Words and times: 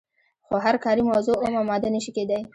خو 0.45 0.55
هره 0.63 0.79
کاري 0.85 1.03
موضوع 1.11 1.35
اومه 1.39 1.61
ماده 1.69 1.87
نشي 1.95 2.11
کیدای. 2.17 2.41